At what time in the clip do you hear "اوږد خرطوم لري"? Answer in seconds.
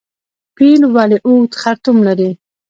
1.27-2.29